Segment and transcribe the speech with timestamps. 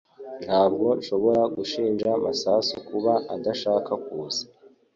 [0.45, 4.43] Ntabwo nshobora gushinja Masasu kuba adashaka kuza